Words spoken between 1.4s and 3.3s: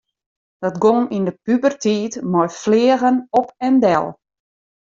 puberteit mei fleagen